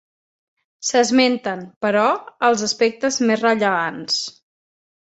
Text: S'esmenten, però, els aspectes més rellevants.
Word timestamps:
S'esmenten, 0.87 1.61
però, 1.87 2.07
els 2.51 2.67
aspectes 2.71 3.21
més 3.29 3.47
rellevants. 3.47 4.23